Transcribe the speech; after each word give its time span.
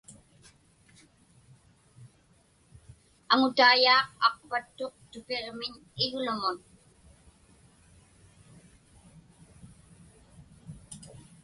Aŋutaiyaaq 3.33 4.09
aqpattuq 4.27 4.93
tupiġmiñ 5.11 5.73
iglumun. 6.05 6.57